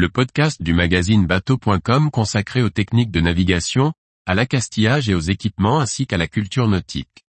le 0.00 0.08
podcast 0.08 0.62
du 0.62 0.72
magazine 0.72 1.26
bateau.com 1.26 2.10
consacré 2.10 2.62
aux 2.62 2.70
techniques 2.70 3.10
de 3.10 3.20
navigation, 3.20 3.92
à 4.24 4.34
l'accastillage 4.34 5.10
et 5.10 5.14
aux 5.14 5.20
équipements 5.20 5.78
ainsi 5.78 6.06
qu'à 6.06 6.16
la 6.16 6.26
culture 6.26 6.68
nautique. 6.68 7.26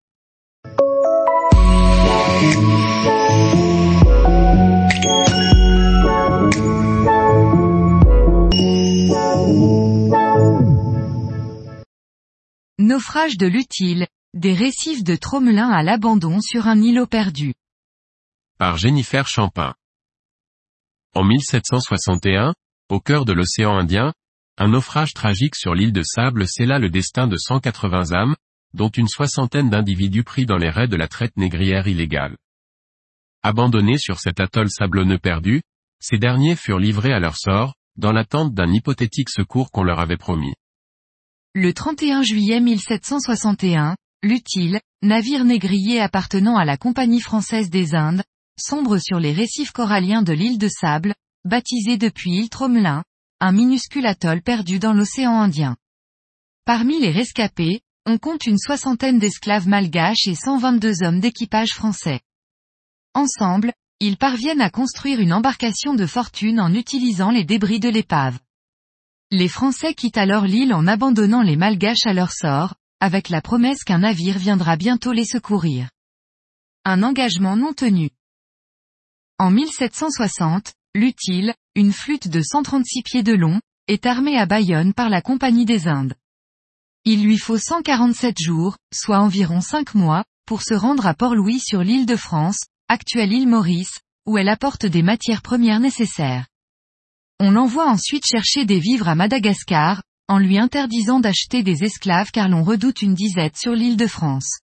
Naufrage 12.78 13.36
de 13.36 13.46
l'utile, 13.46 14.06
des 14.32 14.54
récifs 14.54 15.04
de 15.04 15.16
Tromelin 15.16 15.68
à 15.68 15.82
l'abandon 15.82 16.40
sur 16.40 16.68
un 16.68 16.80
îlot 16.80 17.06
perdu. 17.06 17.52
Par 18.58 18.78
Jennifer 18.78 19.28
Champin. 19.28 19.74
En 21.14 21.24
1761, 21.24 22.54
au 22.92 23.00
cœur 23.00 23.24
de 23.24 23.32
l'océan 23.32 23.78
Indien, 23.78 24.12
un 24.58 24.68
naufrage 24.68 25.14
tragique 25.14 25.56
sur 25.56 25.74
l'île 25.74 25.94
de 25.94 26.02
Sable 26.02 26.46
scella 26.46 26.78
le 26.78 26.90
destin 26.90 27.26
de 27.26 27.38
180 27.38 28.12
âmes, 28.12 28.36
dont 28.74 28.90
une 28.90 29.08
soixantaine 29.08 29.70
d'individus 29.70 30.24
pris 30.24 30.44
dans 30.44 30.58
les 30.58 30.68
raies 30.68 30.88
de 30.88 30.96
la 30.96 31.08
traite 31.08 31.34
négrière 31.38 31.88
illégale. 31.88 32.36
Abandonnés 33.42 33.96
sur 33.96 34.20
cet 34.20 34.40
atoll 34.40 34.68
sablonneux 34.68 35.16
perdu, 35.16 35.62
ces 36.00 36.18
derniers 36.18 36.54
furent 36.54 36.78
livrés 36.78 37.14
à 37.14 37.18
leur 37.18 37.38
sort, 37.38 37.72
dans 37.96 38.12
l'attente 38.12 38.52
d'un 38.52 38.70
hypothétique 38.70 39.30
secours 39.30 39.70
qu'on 39.70 39.84
leur 39.84 39.98
avait 39.98 40.18
promis. 40.18 40.52
Le 41.54 41.72
31 41.72 42.22
juillet 42.22 42.60
1761, 42.60 43.96
l'Utile, 44.22 44.80
navire 45.00 45.46
négrier 45.46 45.98
appartenant 45.98 46.58
à 46.58 46.66
la 46.66 46.76
Compagnie 46.76 47.22
française 47.22 47.70
des 47.70 47.94
Indes, 47.94 48.22
sombre 48.60 48.98
sur 48.98 49.18
les 49.18 49.32
récifs 49.32 49.72
coralliens 49.72 50.22
de 50.22 50.34
l'île 50.34 50.58
de 50.58 50.68
Sable, 50.68 51.14
baptisé 51.44 51.96
depuis 51.96 52.36
île 52.36 52.48
Tromelin, 52.48 53.02
un 53.40 53.52
minuscule 53.52 54.06
atoll 54.06 54.42
perdu 54.42 54.78
dans 54.78 54.92
l'océan 54.92 55.40
Indien. 55.40 55.76
Parmi 56.64 57.00
les 57.00 57.10
rescapés, 57.10 57.80
on 58.06 58.18
compte 58.18 58.46
une 58.46 58.58
soixantaine 58.58 59.18
d'esclaves 59.18 59.66
malgaches 59.66 60.26
et 60.26 60.34
122 60.34 61.02
hommes 61.02 61.20
d'équipage 61.20 61.70
français. 61.70 62.20
Ensemble, 63.14 63.72
ils 64.00 64.16
parviennent 64.16 64.60
à 64.60 64.70
construire 64.70 65.20
une 65.20 65.32
embarcation 65.32 65.94
de 65.94 66.06
fortune 66.06 66.60
en 66.60 66.72
utilisant 66.74 67.30
les 67.30 67.44
débris 67.44 67.80
de 67.80 67.88
l'épave. 67.88 68.38
Les 69.30 69.48
Français 69.48 69.94
quittent 69.94 70.18
alors 70.18 70.44
l'île 70.44 70.74
en 70.74 70.86
abandonnant 70.86 71.42
les 71.42 71.56
Malgaches 71.56 72.06
à 72.06 72.12
leur 72.12 72.32
sort, 72.32 72.74
avec 73.00 73.28
la 73.28 73.40
promesse 73.40 73.82
qu'un 73.84 73.98
navire 73.98 74.38
viendra 74.38 74.76
bientôt 74.76 75.12
les 75.12 75.24
secourir. 75.24 75.88
Un 76.84 77.02
engagement 77.02 77.56
non 77.56 77.72
tenu. 77.72 78.10
En 79.38 79.50
1760, 79.50 80.74
l'Utile, 80.94 81.54
une 81.74 81.92
flûte 81.92 82.28
de 82.28 82.42
136 82.42 83.02
pieds 83.02 83.22
de 83.22 83.32
long, 83.32 83.60
est 83.88 84.04
armée 84.04 84.38
à 84.38 84.44
Bayonne 84.44 84.92
par 84.92 85.08
la 85.08 85.22
Compagnie 85.22 85.64
des 85.64 85.88
Indes. 85.88 86.14
Il 87.04 87.24
lui 87.24 87.38
faut 87.38 87.58
147 87.58 88.38
jours, 88.38 88.76
soit 88.92 89.18
environ 89.18 89.60
5 89.60 89.94
mois, 89.94 90.24
pour 90.46 90.62
se 90.62 90.74
rendre 90.74 91.06
à 91.06 91.14
Port-Louis 91.14 91.60
sur 91.60 91.82
l'île 91.82 92.06
de 92.06 92.16
France, 92.16 92.60
actuelle 92.88 93.32
île 93.32 93.48
Maurice, 93.48 94.00
où 94.26 94.36
elle 94.36 94.50
apporte 94.50 94.84
des 94.84 95.02
matières 95.02 95.42
premières 95.42 95.80
nécessaires. 95.80 96.46
On 97.40 97.50
l'envoie 97.50 97.88
ensuite 97.88 98.26
chercher 98.26 98.66
des 98.66 98.78
vivres 98.78 99.08
à 99.08 99.14
Madagascar, 99.14 100.02
en 100.28 100.38
lui 100.38 100.58
interdisant 100.58 101.20
d'acheter 101.20 101.62
des 101.62 101.84
esclaves 101.84 102.30
car 102.30 102.48
l'on 102.48 102.62
redoute 102.62 103.02
une 103.02 103.14
disette 103.14 103.56
sur 103.56 103.72
l'île 103.72 103.96
de 103.96 104.06
France. 104.06 104.60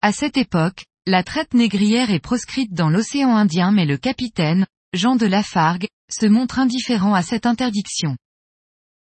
À 0.00 0.12
cette 0.12 0.36
époque, 0.36 0.84
la 1.04 1.22
traite 1.24 1.52
négrière 1.52 2.10
est 2.10 2.20
proscrite 2.20 2.72
dans 2.72 2.88
l'océan 2.88 3.36
Indien 3.36 3.72
mais 3.72 3.84
le 3.84 3.98
capitaine, 3.98 4.66
Jean 4.94 5.16
de 5.16 5.26
Lafargue, 5.26 5.88
se 6.10 6.26
montre 6.26 6.58
indifférent 6.58 7.14
à 7.14 7.22
cette 7.22 7.46
interdiction. 7.46 8.16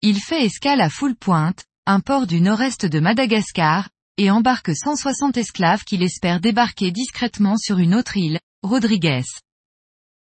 Il 0.00 0.18
fait 0.20 0.44
escale 0.44 0.80
à 0.80 0.88
Full-Pointe, 0.88 1.64
un 1.86 2.00
port 2.00 2.27
du 2.27 2.40
nord-est 2.40 2.86
de 2.86 3.00
Madagascar, 3.00 3.90
et 4.16 4.30
embarque 4.30 4.74
160 4.74 5.36
esclaves 5.36 5.84
qu'il 5.84 6.02
espère 6.02 6.40
débarquer 6.40 6.90
discrètement 6.90 7.56
sur 7.58 7.78
une 7.78 7.94
autre 7.94 8.17
île, 8.17 8.40
Rodriguez. 8.62 9.24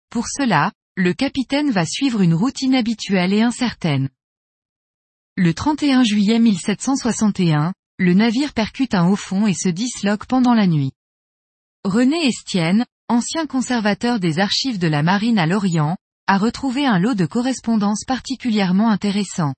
Pour 0.10 0.28
cela, 0.28 0.72
le 0.96 1.14
capitaine 1.14 1.72
va 1.72 1.86
suivre 1.86 2.22
une 2.22 2.34
route 2.34 2.62
inhabituelle 2.62 3.34
et 3.34 3.42
incertaine. 3.42 4.10
Le 5.36 5.54
31 5.54 6.04
juillet 6.04 6.40
1761, 6.40 7.74
le 7.98 8.14
navire 8.14 8.54
percute 8.54 8.96
un 8.96 9.08
haut 9.08 9.16
fond 9.16 9.46
et 9.46 9.54
se 9.54 9.70
disloque 9.70 10.26
pendant 10.26 10.54
la 10.54 10.68
nuit. 10.68 10.92
René 11.84 12.28
Estienne, 12.28 12.86
ancien 13.12 13.46
conservateur 13.46 14.22
des 14.22 14.40
archives 14.40 14.80
de 14.80 14.88
la 14.88 15.04
marine 15.04 15.38
à 15.38 15.46
Lorient, 15.46 15.98
a 16.28 16.38
retrouvé 16.38 16.86
un 16.86 16.98
lot 16.98 17.14
de 17.14 17.26
correspondances 17.26 18.06
particulièrement 18.06 18.90
intéressant. 18.90 19.54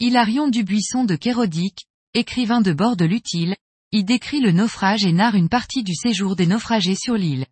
Hilarion 0.00 0.48
Dubuisson 0.48 1.04
de 1.04 1.14
Kérodic, 1.14 1.84
écrivain 2.14 2.62
de 2.62 2.72
bord 2.72 2.96
de 2.96 3.04
l'utile, 3.04 3.56
y 3.92 4.04
décrit 4.04 4.40
le 4.40 4.52
naufrage 4.52 5.04
et 5.04 5.12
narre 5.12 5.34
une 5.34 5.50
partie 5.50 5.82
du 5.82 5.94
séjour 5.94 6.34
des 6.34 6.46
naufragés 6.46 6.94
sur 6.94 7.14
l'île. 7.14 7.44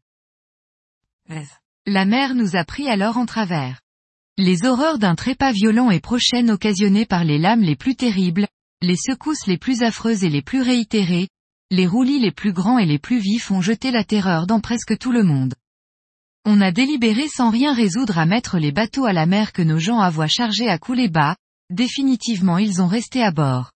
La 1.84 2.06
mer 2.06 2.34
nous 2.34 2.56
a 2.56 2.64
pris 2.64 2.88
alors 2.88 3.18
en 3.18 3.26
travers. 3.26 3.82
Les 4.38 4.64
horreurs 4.64 4.98
d'un 4.98 5.14
trépas 5.14 5.52
violent 5.52 5.90
et 5.90 6.00
prochaine 6.00 6.50
occasionnées 6.50 7.06
par 7.06 7.24
les 7.24 7.38
lames 7.38 7.60
les 7.60 7.76
plus 7.76 7.94
terribles, 7.94 8.48
les 8.80 8.96
secousses 8.96 9.46
les 9.46 9.58
plus 9.58 9.82
affreuses 9.82 10.24
et 10.24 10.30
les 10.30 10.42
plus 10.42 10.62
réitérées, 10.62 11.28
les 11.72 11.86
roulis 11.86 12.18
les 12.18 12.32
plus 12.32 12.52
grands 12.52 12.76
et 12.76 12.84
les 12.84 12.98
plus 12.98 13.18
vifs 13.18 13.50
ont 13.50 13.62
jeté 13.62 13.90
la 13.90 14.04
terreur 14.04 14.46
dans 14.46 14.60
presque 14.60 14.98
tout 14.98 15.10
le 15.10 15.22
monde. 15.22 15.54
On 16.44 16.60
a 16.60 16.70
délibéré 16.70 17.28
sans 17.28 17.48
rien 17.48 17.72
résoudre 17.72 18.18
à 18.18 18.26
mettre 18.26 18.58
les 18.58 18.72
bateaux 18.72 19.06
à 19.06 19.14
la 19.14 19.24
mer 19.24 19.54
que 19.54 19.62
nos 19.62 19.78
gens 19.78 19.98
avoient 19.98 20.26
chargés 20.26 20.68
à 20.68 20.76
couler 20.76 21.08
bas, 21.08 21.34
définitivement 21.70 22.58
ils 22.58 22.82
ont 22.82 22.88
resté 22.88 23.22
à 23.22 23.30
bord. 23.30 23.72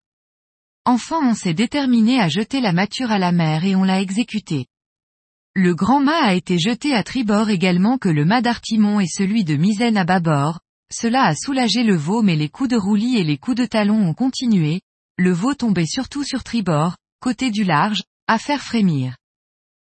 Enfin 0.84 1.20
on 1.22 1.32
s'est 1.32 1.54
déterminé 1.54 2.20
à 2.20 2.28
jeter 2.28 2.60
la 2.60 2.74
mature 2.74 3.10
à 3.10 3.18
la 3.18 3.32
mer 3.32 3.64
et 3.64 3.74
on 3.74 3.82
l'a 3.82 4.02
exécuté. 4.02 4.66
Le 5.54 5.74
grand 5.74 6.00
mât 6.00 6.22
a 6.22 6.34
été 6.34 6.58
jeté 6.58 6.94
à 6.94 7.02
tribord 7.02 7.48
également 7.48 7.96
que 7.96 8.10
le 8.10 8.26
mât 8.26 8.42
d'Artimon 8.42 9.00
et 9.00 9.08
celui 9.08 9.42
de 9.42 9.56
Misaine 9.56 9.96
à 9.96 10.04
bâbord, 10.04 10.60
cela 10.92 11.24
a 11.24 11.34
soulagé 11.34 11.82
le 11.82 11.96
veau 11.96 12.20
mais 12.20 12.36
les 12.36 12.50
coups 12.50 12.68
de 12.68 12.76
roulis 12.76 13.16
et 13.16 13.24
les 13.24 13.38
coups 13.38 13.56
de 13.56 13.64
talon 13.64 14.06
ont 14.06 14.12
continué, 14.12 14.82
le 15.16 15.32
veau 15.32 15.54
tombait 15.54 15.86
surtout 15.86 16.24
sur 16.24 16.44
tribord, 16.44 16.96
côté 17.26 17.50
du 17.50 17.64
large, 17.64 18.04
à 18.28 18.38
faire 18.38 18.62
frémir. 18.62 19.16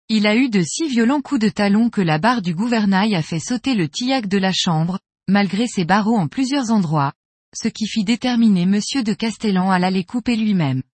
Il 0.09 0.29
a 0.29 0.37
eu 0.37 0.49
de 0.49 0.63
si 0.63 0.87
violents 0.87 1.21
coups 1.21 1.41
de 1.41 1.49
talon 1.49 1.91
que 1.91 2.01
la 2.01 2.21
barre 2.21 2.41
du 2.41 2.55
gouvernail 2.55 3.17
a 3.17 3.23
fait 3.23 3.41
sauter 3.41 3.75
le 3.75 3.89
tillac 3.89 4.29
de 4.29 4.39
la 4.39 4.53
chambre, 4.53 5.01
malgré 5.27 5.67
ses 5.67 5.85
barreaux 5.85 6.17
en 6.17 6.29
plusieurs 6.29 6.71
endroits, 6.71 7.15
ce 7.53 7.67
qui 7.67 7.89
fit 7.89 8.05
déterminer 8.05 8.65
monsieur 8.65 9.03
de 9.03 9.13
Castellan 9.13 9.73
à 9.73 9.81
l'aller 9.81 10.05
couper 10.05 10.37
lui-même. 10.37 10.85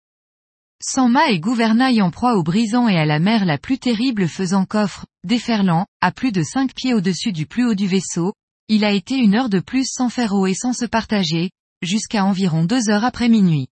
Sans 0.83 1.07
mât 1.07 1.29
et 1.29 1.39
gouvernail 1.39 2.01
en 2.01 2.09
proie 2.09 2.33
au 2.33 2.41
brisant 2.41 2.87
et 2.87 2.97
à 2.97 3.05
la 3.05 3.19
mer 3.19 3.45
la 3.45 3.59
plus 3.59 3.77
terrible 3.77 4.27
faisant 4.27 4.65
coffre, 4.65 5.05
déferlant, 5.23 5.85
à 6.01 6.11
plus 6.11 6.31
de 6.31 6.41
cinq 6.41 6.73
pieds 6.73 6.95
au-dessus 6.95 7.31
du 7.31 7.45
plus 7.45 7.67
haut 7.67 7.75
du 7.75 7.85
vaisseau, 7.85 8.33
il 8.69 8.85
a 8.85 8.91
été 8.91 9.17
une 9.17 9.35
heure 9.35 9.49
de 9.49 9.59
plus 9.59 9.85
sans 9.87 10.09
faire 10.09 10.33
et 10.47 10.55
sans 10.55 10.73
se 10.73 10.85
partager, 10.85 11.51
jusqu'à 11.83 12.25
environ 12.25 12.65
deux 12.65 12.89
heures 12.89 13.05
après 13.05 13.29
minuit. 13.29 13.67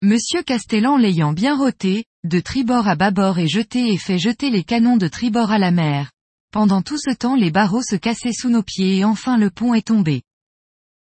Monsieur 0.00 0.44
Castellan 0.44 0.96
l'ayant 0.96 1.32
bien 1.32 1.56
roté, 1.56 2.04
de 2.22 2.38
tribord 2.38 2.86
à 2.86 2.94
bâbord 2.94 3.40
et 3.40 3.48
jeté 3.48 3.92
et 3.92 3.98
fait 3.98 4.20
jeter 4.20 4.48
les 4.48 4.62
canons 4.62 4.96
de 4.96 5.08
tribord 5.08 5.50
à 5.50 5.58
la 5.58 5.72
mer. 5.72 6.12
Pendant 6.52 6.82
tout 6.82 6.98
ce 6.98 7.12
temps 7.12 7.34
les 7.34 7.50
barreaux 7.50 7.82
se 7.82 7.96
cassaient 7.96 8.32
sous 8.32 8.48
nos 8.48 8.62
pieds 8.62 8.98
et 8.98 9.04
enfin 9.04 9.36
le 9.36 9.50
pont 9.50 9.74
est 9.74 9.88
tombé. 9.88 10.22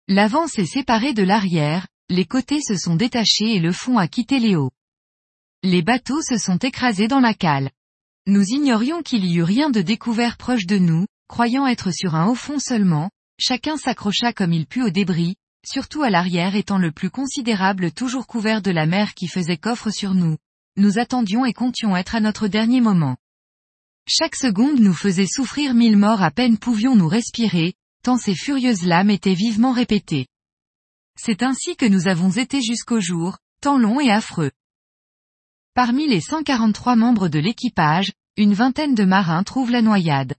L'avant 0.06 0.47
s'est 0.47 0.65
séparé 0.65 1.12
de 1.12 1.25
l'arrière, 1.25 1.88
les 2.09 2.25
côtés 2.25 2.60
se 2.60 2.77
sont 2.77 2.94
détachés 2.94 3.56
et 3.56 3.59
le 3.59 3.72
fond 3.72 3.99
a 3.99 4.06
quitté 4.06 4.38
les 4.38 4.55
hauts. 4.55 4.71
Les 5.65 5.82
bateaux 5.82 6.22
se 6.22 6.38
sont 6.38 6.59
écrasés 6.59 7.09
dans 7.09 7.19
la 7.19 7.34
cale. 7.34 7.72
Nous 8.28 8.44
ignorions 8.44 9.03
qu'il 9.03 9.25
y 9.25 9.38
eût 9.38 9.43
rien 9.43 9.71
de 9.71 9.82
découvert 9.82 10.37
proche 10.37 10.66
de 10.66 10.78
nous, 10.78 11.05
croyant 11.26 11.66
être 11.66 11.91
sur 11.91 12.15
un 12.15 12.28
haut 12.28 12.37
fond 12.37 12.61
seulement, 12.61 13.11
chacun 13.41 13.76
s'accrocha 13.76 14.32
comme 14.32 14.53
il 14.53 14.69
put 14.69 14.82
aux 14.82 14.91
débris, 14.91 15.34
surtout 15.66 16.02
à 16.02 16.11
l'arrière 16.11 16.56
étant 16.56 16.78
le 16.78 16.93
plus 16.93 17.11
considérable 17.11 17.93
toujours 17.93 18.26
couvert 18.26 18.62
de 18.62 18.70
la 18.70 18.87
mer 18.87 19.14
qui 19.14 19.28
faisait 19.28 19.56
coffre 19.56 19.90
sur 19.90 20.14
nous. 20.14 20.37
Nous 20.76 20.99
attendions 20.99 21.44
et 21.44 21.52
comptions 21.52 21.96
être 21.96 22.14
à 22.14 22.20
notre 22.20 22.49
dernier 22.49 22.81
moment. 22.81 23.16
Chaque 24.06 24.37
seconde 24.37 24.81
nous 24.81 24.93
faisait 24.93 25.26
souffrir 25.26 25.75
mille 25.75 25.96
morts 25.96 26.22
à 26.22 26.31
peine 26.31 26.58
pouvions-nous 26.58 27.08
respirer, 27.08 27.75
tant 28.02 28.19
ces 28.19 28.34
furieuses 28.34 28.84
lames 28.84 29.11
étaient 29.11 29.34
vivement 29.34 29.72
répétées. 29.72 30.26
C'est 31.19 31.43
ainsi 31.43 31.76
que 31.76 31.87
nous 31.87 32.08
avons 32.08 32.31
été 32.31 32.61
jusqu'au 32.61 33.00
jour, 33.00 33.38
tant 33.61 33.78
long 33.78 34.00
et 34.00 34.11
affreux. 34.11 34.50
Parmi 35.75 36.06
les 36.06 36.20
143 36.20 36.96
membres 36.96 37.28
de 37.28 37.38
l'équipage, 37.38 38.12
une 38.37 38.52
vingtaine 38.52 38.94
de 38.94 39.05
marins 39.05 39.43
trouvent 39.43 39.70
la 39.70 39.82
noyade. 39.82 40.34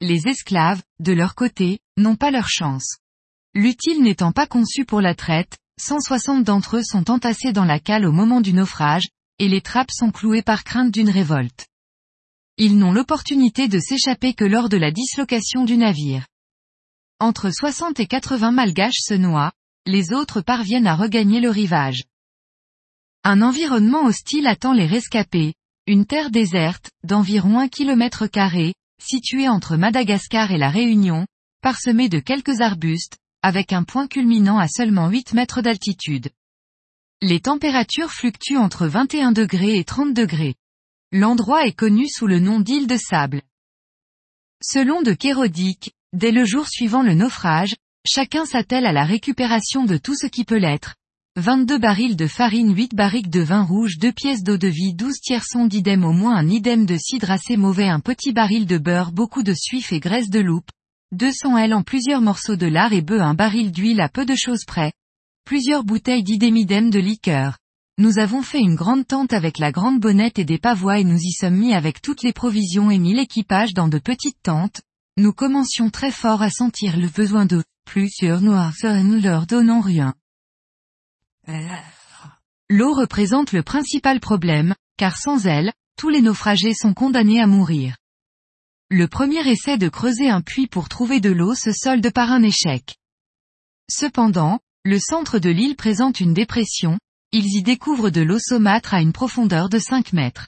Les 0.00 0.28
esclaves, 0.28 0.82
de 0.98 1.12
leur 1.12 1.34
côté, 1.34 1.80
n'ont 1.96 2.16
pas 2.16 2.30
leur 2.30 2.48
chance. 2.48 2.98
L'utile 3.56 4.02
n'étant 4.02 4.32
pas 4.32 4.46
conçu 4.46 4.84
pour 4.84 5.00
la 5.00 5.14
traite, 5.14 5.56
160 5.80 6.44
d'entre 6.44 6.76
eux 6.76 6.82
sont 6.82 7.10
entassés 7.10 7.54
dans 7.54 7.64
la 7.64 7.80
cale 7.80 8.04
au 8.04 8.12
moment 8.12 8.42
du 8.42 8.52
naufrage, 8.52 9.08
et 9.38 9.48
les 9.48 9.62
trappes 9.62 9.90
sont 9.90 10.10
clouées 10.10 10.42
par 10.42 10.62
crainte 10.62 10.90
d'une 10.90 11.08
révolte. 11.08 11.66
Ils 12.58 12.76
n'ont 12.76 12.92
l'opportunité 12.92 13.66
de 13.66 13.78
s'échapper 13.78 14.34
que 14.34 14.44
lors 14.44 14.68
de 14.68 14.76
la 14.76 14.90
dislocation 14.90 15.64
du 15.64 15.78
navire. 15.78 16.26
entre 17.18 17.48
60 17.48 17.98
et 17.98 18.06
80 18.06 18.50
malgaches 18.50 19.00
se 19.00 19.14
noient, 19.14 19.52
les 19.86 20.12
autres 20.12 20.42
parviennent 20.42 20.86
à 20.86 20.94
regagner 20.94 21.40
le 21.40 21.48
rivage. 21.48 22.04
Un 23.24 23.40
environnement 23.40 24.04
hostile 24.04 24.48
attend 24.48 24.74
les 24.74 24.86
rescapés, 24.86 25.54
une 25.86 26.04
terre 26.04 26.30
déserte, 26.30 26.90
d'environ 27.04 27.58
un 27.58 27.68
kilomètre 27.68 28.26
carré, 28.26 28.74
située 29.02 29.48
entre 29.48 29.78
Madagascar 29.78 30.50
et 30.50 30.58
la 30.58 30.68
Réunion, 30.68 31.26
parsemée 31.62 32.10
de 32.10 32.18
quelques 32.18 32.60
arbustes, 32.60 33.16
avec 33.46 33.72
un 33.72 33.84
point 33.84 34.08
culminant 34.08 34.58
à 34.58 34.66
seulement 34.66 35.08
8 35.08 35.32
mètres 35.34 35.62
d'altitude. 35.62 36.30
Les 37.22 37.38
températures 37.38 38.10
fluctuent 38.10 38.56
entre 38.56 38.88
21 38.88 39.30
degrés 39.30 39.78
et 39.78 39.84
30 39.84 40.12
degrés. 40.12 40.56
L'endroit 41.12 41.64
est 41.64 41.72
connu 41.72 42.08
sous 42.08 42.26
le 42.26 42.40
nom 42.40 42.58
d'île 42.58 42.88
de 42.88 42.96
sable. 42.96 43.42
Selon 44.60 45.00
de 45.00 45.12
Kérodic, 45.12 45.92
dès 46.12 46.32
le 46.32 46.44
jour 46.44 46.66
suivant 46.66 47.04
le 47.04 47.14
naufrage, 47.14 47.76
chacun 48.04 48.46
s'attelle 48.46 48.84
à 48.84 48.92
la 48.92 49.04
récupération 49.04 49.84
de 49.84 49.96
tout 49.96 50.16
ce 50.16 50.26
qui 50.26 50.44
peut 50.44 50.58
l'être. 50.58 50.96
22 51.36 51.78
barils 51.78 52.16
de 52.16 52.26
farine 52.26 52.74
8 52.74 52.96
barriques 52.96 53.30
de 53.30 53.42
vin 53.42 53.62
rouge 53.62 53.98
2 53.98 54.10
pièces 54.10 54.42
d'eau 54.42 54.56
de 54.56 54.66
vie 54.66 54.92
12 54.92 55.20
tierçons 55.20 55.66
d'idem 55.66 56.04
au 56.04 56.12
moins 56.12 56.34
un 56.34 56.48
idem 56.48 56.84
de 56.84 56.96
cidre 56.96 57.30
assez 57.30 57.56
mauvais 57.56 57.88
un 57.88 58.00
petit 58.00 58.32
baril 58.32 58.66
de 58.66 58.78
beurre 58.78 59.12
beaucoup 59.12 59.44
de 59.44 59.54
suif 59.54 59.92
et 59.92 60.00
graisse 60.00 60.30
de 60.30 60.40
loupe, 60.40 60.70
200 61.16 61.56
L 61.56 61.72
en 61.72 61.82
plusieurs 61.82 62.20
morceaux 62.20 62.56
de 62.56 62.66
lard 62.66 62.92
et 62.92 63.00
bœuf 63.00 63.22
un 63.22 63.32
baril 63.32 63.72
d'huile 63.72 64.02
à 64.02 64.10
peu 64.10 64.26
de 64.26 64.34
choses 64.34 64.64
près. 64.66 64.92
Plusieurs 65.46 65.82
bouteilles 65.82 66.22
d'idémidem 66.22 66.90
de 66.90 66.98
liqueur. 66.98 67.56
Nous 67.96 68.18
avons 68.18 68.42
fait 68.42 68.60
une 68.60 68.74
grande 68.74 69.06
tente 69.06 69.32
avec 69.32 69.58
la 69.58 69.72
grande 69.72 69.98
bonnette 69.98 70.38
et 70.38 70.44
des 70.44 70.58
pavois 70.58 70.98
et 70.98 71.04
nous 71.04 71.18
y 71.18 71.32
sommes 71.32 71.56
mis 71.56 71.72
avec 71.72 72.02
toutes 72.02 72.22
les 72.22 72.34
provisions 72.34 72.90
et 72.90 72.98
mis 72.98 73.14
l'équipage 73.14 73.72
dans 73.72 73.88
de 73.88 73.98
petites 73.98 74.42
tentes. 74.42 74.82
Nous 75.16 75.32
commencions 75.32 75.88
très 75.88 76.10
fort 76.10 76.42
à 76.42 76.50
sentir 76.50 76.98
le 76.98 77.08
besoin 77.08 77.46
de 77.46 77.64
plus 77.86 78.10
sur 78.10 78.42
noir 78.42 78.74
nous 78.84 79.18
leur 79.18 79.46
donnons 79.46 79.80
rien. 79.80 80.12
L'eau 82.68 82.92
représente 82.92 83.52
le 83.52 83.62
principal 83.62 84.20
problème, 84.20 84.74
car 84.98 85.16
sans 85.16 85.46
elle, 85.46 85.72
tous 85.96 86.10
les 86.10 86.20
naufragés 86.20 86.74
sont 86.74 86.92
condamnés 86.92 87.40
à 87.40 87.46
mourir. 87.46 87.96
Le 88.88 89.08
premier 89.08 89.44
essai 89.48 89.78
de 89.78 89.88
creuser 89.88 90.30
un 90.30 90.42
puits 90.42 90.68
pour 90.68 90.88
trouver 90.88 91.18
de 91.18 91.30
l'eau 91.30 91.56
se 91.56 91.72
solde 91.72 92.08
par 92.12 92.30
un 92.30 92.44
échec. 92.44 92.96
Cependant, 93.90 94.60
le 94.84 95.00
centre 95.00 95.40
de 95.40 95.50
l'île 95.50 95.74
présente 95.74 96.20
une 96.20 96.34
dépression, 96.34 96.96
ils 97.32 97.56
y 97.56 97.62
découvrent 97.64 98.10
de 98.10 98.20
l'eau 98.20 98.38
saumâtre 98.38 98.94
à 98.94 99.00
une 99.00 99.12
profondeur 99.12 99.68
de 99.68 99.80
5 99.80 100.12
mètres. 100.12 100.46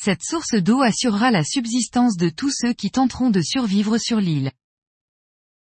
Cette 0.00 0.22
source 0.22 0.54
d'eau 0.54 0.82
assurera 0.82 1.32
la 1.32 1.42
subsistance 1.42 2.16
de 2.16 2.28
tous 2.28 2.52
ceux 2.56 2.74
qui 2.74 2.92
tenteront 2.92 3.30
de 3.30 3.42
survivre 3.42 3.98
sur 3.98 4.20
l'île. 4.20 4.52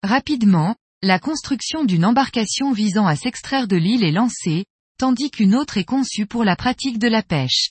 Rapidement, 0.03 0.75
la 1.03 1.21
construction 1.21 1.85
d'une 1.85 2.05
embarcation 2.05 2.73
visant 2.73 3.07
à 3.07 3.15
s'extraire 3.15 3.69
de 3.69 3.77
l'île 3.77 4.03
est 4.03 4.11
lancée, 4.11 4.65
tandis 4.99 5.31
qu'une 5.31 5.55
autre 5.55 5.79
est 5.79 5.85
conçue 5.85 6.27
pour 6.27 6.43
la 6.43 6.57
pratique 6.57 6.99
de 6.99 7.09
la 7.09 7.23
pêche. 7.23 7.71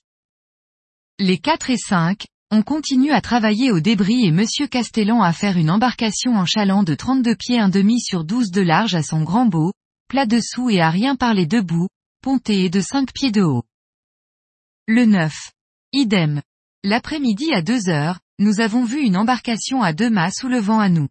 Les 1.19 1.37
4 1.37 1.69
et 1.69 1.77
5, 1.77 2.25
on 2.51 2.63
continue 2.63 3.11
à 3.11 3.21
travailler 3.21 3.71
au 3.71 3.79
débris 3.79 4.25
et 4.25 4.31
Monsieur 4.31 4.67
Castellan 4.67 5.21
à 5.21 5.33
faire 5.33 5.57
une 5.57 5.69
embarcation 5.69 6.35
en 6.35 6.45
chaland 6.45 6.83
de 6.83 6.95
32 6.95 7.35
pieds 7.35 7.59
un 7.59 7.69
demi 7.69 7.99
sur 7.99 8.23
12 8.23 8.49
de 8.49 8.61
large 8.61 8.95
à 8.95 9.03
son 9.03 9.21
grand 9.21 9.45
beau, 9.45 9.71
plat 10.07 10.25
dessous 10.25 10.69
et 10.71 10.81
à 10.81 10.89
rien 10.89 11.15
parler 11.15 11.45
debout, 11.45 11.87
ponté 12.23 12.65
et 12.65 12.69
de 12.69 12.81
5 12.81 13.13
pieds 13.13 13.31
de 13.31 13.43
haut. 13.43 13.63
Le 14.87 15.05
9. 15.05 15.51
Idem. 15.93 16.41
L'après-midi 16.83 17.53
à 17.53 17.61
2 17.61 17.89
heures, 17.89 18.19
nous 18.39 18.61
avons 18.61 18.83
vu 18.83 19.01
une 19.01 19.17
embarcation 19.17 19.83
à 19.83 19.93
deux 19.93 20.09
mâts 20.09 20.31
sous 20.31 20.47
le 20.47 20.59
vent 20.59 20.79
à 20.79 20.89
nous. 20.89 21.07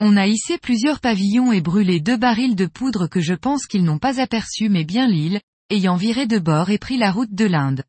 On 0.00 0.16
a 0.16 0.26
hissé 0.26 0.56
plusieurs 0.56 1.00
pavillons 1.00 1.52
et 1.52 1.60
brûlé 1.60 2.00
deux 2.00 2.16
barils 2.16 2.56
de 2.56 2.66
poudre 2.66 3.06
que 3.06 3.20
je 3.20 3.34
pense 3.34 3.66
qu'ils 3.66 3.84
n'ont 3.84 3.98
pas 3.98 4.18
aperçus 4.20 4.70
mais 4.70 4.84
bien 4.84 5.08
l'île, 5.08 5.40
ayant 5.68 5.96
viré 5.96 6.26
de 6.26 6.38
bord 6.38 6.70
et 6.70 6.78
pris 6.78 6.96
la 6.96 7.12
route 7.12 7.34
de 7.34 7.44
l'Inde. 7.44 7.84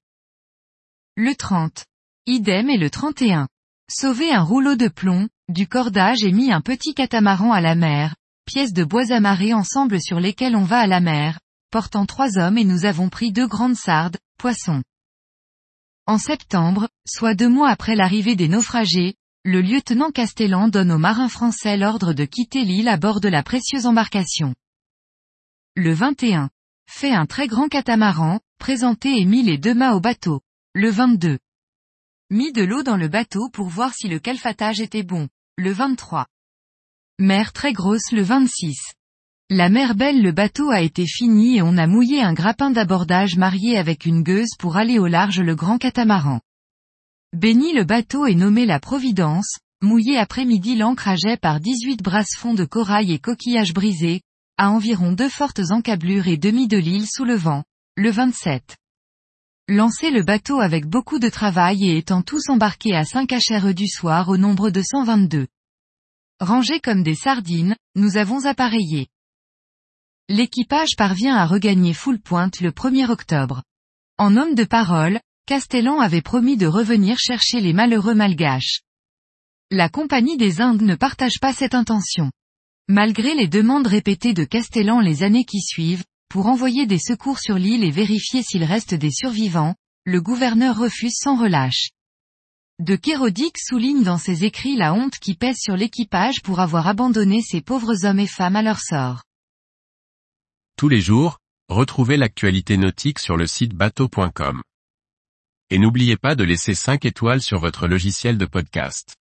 Le 1.15 1.35
30. 1.35 1.85
Idem 2.31 2.69
et 2.69 2.77
le 2.77 2.91
31. 2.91 3.47
Sauver 3.89 4.31
un 4.31 4.43
rouleau 4.43 4.75
de 4.75 4.87
plomb, 4.87 5.29
du 5.47 5.67
cordage 5.67 6.23
et 6.23 6.31
mis 6.31 6.51
un 6.51 6.61
petit 6.61 6.93
catamaran 6.93 7.51
à 7.51 7.59
la 7.59 7.73
mer, 7.73 8.15
pièces 8.45 8.71
de 8.71 8.83
bois 8.83 9.11
amarrées 9.11 9.55
ensemble 9.55 9.99
sur 9.99 10.19
lesquelles 10.19 10.55
on 10.55 10.63
va 10.63 10.77
à 10.77 10.85
la 10.85 10.99
mer, 10.99 11.39
portant 11.71 12.05
trois 12.05 12.37
hommes 12.37 12.59
et 12.59 12.65
nous 12.65 12.85
avons 12.85 13.09
pris 13.09 13.31
deux 13.31 13.47
grandes 13.47 13.75
sardes, 13.75 14.17
poissons. 14.37 14.83
En 16.05 16.19
septembre, 16.19 16.87
soit 17.03 17.33
deux 17.33 17.49
mois 17.49 17.71
après 17.71 17.95
l'arrivée 17.95 18.35
des 18.35 18.47
naufragés, 18.47 19.15
le 19.43 19.61
lieutenant 19.61 20.11
Castellan 20.11 20.67
donne 20.67 20.91
aux 20.91 20.99
marins 20.99 21.29
français 21.29 21.77
l'ordre 21.77 22.13
de 22.13 22.25
quitter 22.25 22.63
l'île 22.63 22.89
à 22.89 22.97
bord 22.97 23.21
de 23.21 23.29
la 23.29 23.41
précieuse 23.41 23.87
embarcation. 23.87 24.53
Le 25.75 25.93
21. 25.93 26.51
Fait 26.87 27.11
un 27.11 27.25
très 27.25 27.47
grand 27.47 27.69
catamaran, 27.69 28.39
présenté 28.59 29.19
et 29.19 29.25
mis 29.25 29.41
les 29.41 29.57
deux 29.57 29.73
mâts 29.73 29.95
au 29.95 29.99
bateau. 29.99 30.41
Le 30.75 30.91
22. 30.91 31.39
Mis 32.31 32.51
de 32.51 32.61
l'eau 32.61 32.83
dans 32.83 32.95
le 32.95 33.07
bateau 33.07 33.49
pour 33.49 33.69
voir 33.69 33.95
si 33.95 34.07
le 34.07 34.19
calfatage 34.19 34.81
était 34.81 35.01
bon. 35.01 35.29
Le 35.57 35.71
23. 35.71 36.27
Mer 37.17 37.51
très 37.53 37.73
grosse 37.73 38.11
le 38.11 38.21
26. 38.21 38.77
La 39.49 39.69
mer 39.69 39.95
belle 39.95 40.21
le 40.21 40.31
bateau 40.31 40.69
a 40.69 40.81
été 40.81 41.07
fini 41.07 41.57
et 41.57 41.63
on 41.63 41.75
a 41.75 41.87
mouillé 41.87 42.21
un 42.21 42.33
grappin 42.33 42.69
d'abordage 42.69 43.35
marié 43.35 43.79
avec 43.79 44.05
une 44.05 44.21
gueuse 44.21 44.51
pour 44.59 44.77
aller 44.77 44.99
au 44.99 45.07
large 45.07 45.39
le 45.39 45.55
grand 45.55 45.79
catamaran. 45.79 46.39
Béni 47.35 47.73
le 47.73 47.83
bateau 47.83 48.27
est 48.27 48.35
nommé 48.35 48.67
la 48.67 48.79
Providence, 48.79 49.57
mouillé 49.81 50.19
après-midi 50.19 50.75
l'ancrage 50.75 51.35
par 51.41 51.59
18 51.59 52.03
brasses 52.03 52.37
fonds 52.37 52.53
de 52.53 52.65
corail 52.65 53.11
et 53.11 53.17
coquillages 53.17 53.73
brisés, 53.73 54.21
à 54.57 54.69
environ 54.69 55.13
deux 55.13 55.29
fortes 55.29 55.71
encablures 55.71 56.27
et 56.27 56.37
demi 56.37 56.67
de 56.67 56.77
l'île 56.77 57.07
sous 57.07 57.25
le 57.25 57.35
vent, 57.35 57.63
le 57.95 58.11
27. 58.11 58.78
Lancer 59.71 60.09
le 60.09 60.23
bateau 60.23 60.61
avec 60.61 60.87
beaucoup 60.87 61.19
de 61.19 61.29
travail 61.29 61.87
et 61.87 61.97
étant 61.97 62.23
tous 62.23 62.49
embarqués 62.49 62.95
à 62.95 63.05
5 63.05 63.29
HRE 63.29 63.75
du 63.75 63.87
soir 63.87 64.27
au 64.27 64.35
nombre 64.35 64.71
de 64.71 64.81
122. 64.81 65.45
Rangés 66.39 66.79
comme 66.79 67.03
des 67.03 67.13
sardines, 67.13 67.75
nous 67.93 68.17
avons 68.17 68.45
appareillé. 68.45 69.09
L'équipage 70.27 70.95
parvient 70.97 71.35
à 71.35 71.45
regagner 71.45 71.93
full 71.93 72.19
pointe 72.19 72.61
le 72.61 72.71
1er 72.71 73.11
octobre. 73.11 73.61
En 74.17 74.37
homme 74.37 74.55
de 74.55 74.63
parole, 74.63 75.19
Castellan 75.45 75.99
avait 75.99 76.23
promis 76.23 76.57
de 76.57 76.65
revenir 76.65 77.19
chercher 77.19 77.59
les 77.59 77.73
malheureux 77.73 78.15
malgaches. 78.15 78.81
La 79.69 79.87
Compagnie 79.87 80.37
des 80.37 80.61
Indes 80.61 80.81
ne 80.81 80.95
partage 80.95 81.39
pas 81.39 81.53
cette 81.53 81.75
intention. 81.75 82.31
Malgré 82.87 83.35
les 83.35 83.47
demandes 83.47 83.85
répétées 83.85 84.33
de 84.33 84.45
Castellan 84.45 84.99
les 84.99 85.21
années 85.21 85.45
qui 85.45 85.61
suivent, 85.61 86.05
pour 86.29 86.45
envoyer 86.45 86.85
des 86.85 86.99
secours 86.99 87.39
sur 87.39 87.55
l'île 87.55 87.83
et 87.83 87.91
vérifier 87.91 88.43
s'il 88.43 88.63
reste 88.63 88.93
des 88.93 89.11
survivants, 89.11 89.75
le 90.05 90.21
gouverneur 90.21 90.77
refuse 90.77 91.15
sans 91.15 91.35
relâche. 91.35 91.89
De 92.79 92.95
Kérodic 92.95 93.57
souligne 93.57 94.03
dans 94.03 94.17
ses 94.17 94.45
écrits 94.45 94.77
la 94.77 94.93
honte 94.93 95.17
qui 95.19 95.35
pèse 95.35 95.57
sur 95.57 95.75
l'équipage 95.75 96.41
pour 96.41 96.59
avoir 96.59 96.87
abandonné 96.87 97.41
ces 97.41 97.61
pauvres 97.61 98.05
hommes 98.05 98.19
et 98.19 98.27
femmes 98.27 98.55
à 98.55 98.61
leur 98.61 98.79
sort. 98.79 99.23
Tous 100.77 100.87
les 100.87 101.01
jours, 101.01 101.39
retrouvez 101.67 102.15
l'actualité 102.15 102.77
nautique 102.77 103.19
sur 103.19 103.35
le 103.35 103.47
site 103.47 103.73
bateau.com. 103.73 104.61
Et 105.71 105.77
n'oubliez 105.77 106.15
pas 106.15 106.35
de 106.35 106.43
laisser 106.43 106.73
5 106.73 107.03
étoiles 107.05 107.41
sur 107.41 107.59
votre 107.59 107.87
logiciel 107.87 108.37
de 108.37 108.45
podcast. 108.45 109.18